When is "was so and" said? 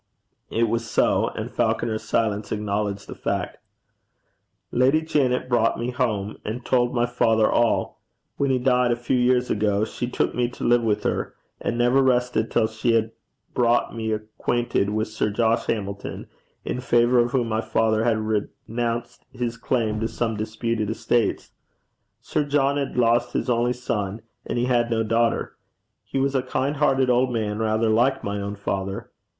0.67-1.51